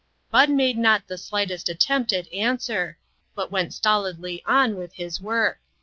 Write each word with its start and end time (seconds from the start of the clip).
Bud 0.31 0.49
made 0.49 0.79
not 0.79 1.05
the 1.07 1.15
slightest 1.19 1.69
attempt 1.69 2.11
at 2.11 2.25
answer, 2.33 2.97
but 3.35 3.51
went 3.51 3.71
stolidly 3.71 4.41
on 4.47 4.75
with 4.75 4.93
his 4.93 5.21
work. 5.21 5.59